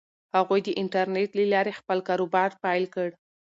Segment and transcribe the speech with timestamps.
[0.35, 3.09] هغوی د انټرنیټ له لارې خپل کاروبار پیل کړ.